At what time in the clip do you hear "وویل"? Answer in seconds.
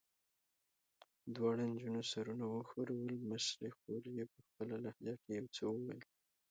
5.73-6.01